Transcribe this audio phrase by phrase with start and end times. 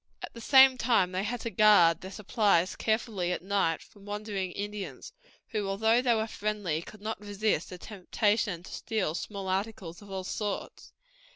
[0.23, 4.51] At the same time they had to guard their supplies carefully at night from wandering
[4.53, 5.13] Indians,
[5.49, 10.09] who, although they were friendly, could not resist the temptation to steal small articles of
[10.09, 10.91] all sorts.